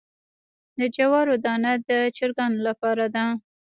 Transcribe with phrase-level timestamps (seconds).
[0.79, 3.23] د جوارو دانه د چرګانو لپاره ده.